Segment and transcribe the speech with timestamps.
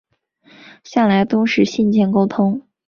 [0.83, 2.63] 向来都是信件沟通